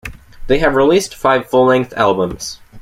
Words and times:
They 0.47 0.57
have 0.57 0.75
released 0.75 1.13
five 1.13 1.47
full-length 1.47 1.93
albums. 1.95 2.59